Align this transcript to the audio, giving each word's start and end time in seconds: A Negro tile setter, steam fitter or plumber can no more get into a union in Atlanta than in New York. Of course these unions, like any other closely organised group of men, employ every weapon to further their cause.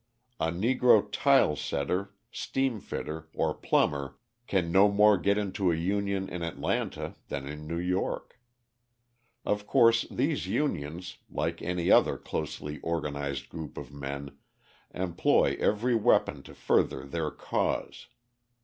A 0.39 0.47
Negro 0.51 1.07
tile 1.11 1.55
setter, 1.55 2.15
steam 2.31 2.79
fitter 2.79 3.29
or 3.35 3.53
plumber 3.53 4.17
can 4.47 4.71
no 4.71 4.89
more 4.89 5.15
get 5.15 5.37
into 5.37 5.71
a 5.71 5.75
union 5.75 6.27
in 6.27 6.41
Atlanta 6.41 7.13
than 7.27 7.45
in 7.47 7.67
New 7.67 7.77
York. 7.77 8.39
Of 9.45 9.67
course 9.67 10.07
these 10.09 10.47
unions, 10.47 11.19
like 11.29 11.61
any 11.61 11.91
other 11.91 12.17
closely 12.17 12.81
organised 12.83 13.49
group 13.49 13.77
of 13.77 13.93
men, 13.93 14.39
employ 14.89 15.55
every 15.59 15.93
weapon 15.93 16.41
to 16.49 16.55
further 16.55 17.05
their 17.05 17.29
cause. 17.29 18.07